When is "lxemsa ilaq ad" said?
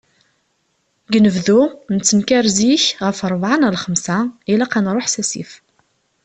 3.73-4.83